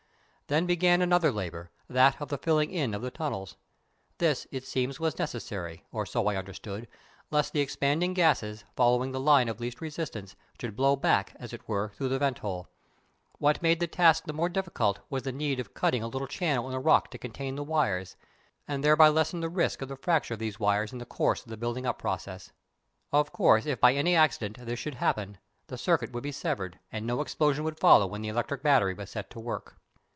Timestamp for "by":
23.79-23.93